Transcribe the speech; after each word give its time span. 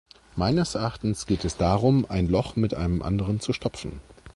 Meines 0.35 0.73
Erachtens 0.73 1.27
geht 1.27 1.45
es 1.45 1.57
darum, 1.57 2.07
ein 2.09 2.27
Loch 2.27 2.55
mit 2.55 2.73
einem 2.73 3.03
anderen 3.03 3.39
zu 3.39 3.53
stopfen. 3.53 4.01